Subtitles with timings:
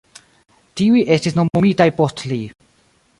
[0.79, 2.41] Tiuj estis nomumitaj post li.